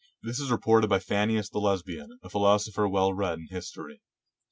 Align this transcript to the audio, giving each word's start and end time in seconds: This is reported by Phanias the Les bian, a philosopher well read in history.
This 0.23 0.39
is 0.39 0.49
reported 0.49 0.87
by 0.89 0.97
Phanias 0.97 1.51
the 1.51 1.59
Les 1.59 1.83
bian, 1.83 2.17
a 2.23 2.29
philosopher 2.31 2.87
well 2.87 3.13
read 3.13 3.37
in 3.37 3.47
history. 3.51 4.01